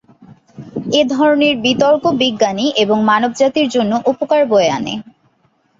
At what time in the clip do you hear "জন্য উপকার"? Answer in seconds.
3.75-4.41